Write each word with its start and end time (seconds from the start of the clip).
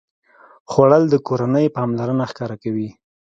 خوړل 0.71 1.03
د 1.09 1.15
کورنۍ 1.27 1.65
پاملرنه 1.77 2.23
ښکاره 2.31 2.55
کوي 2.63 2.89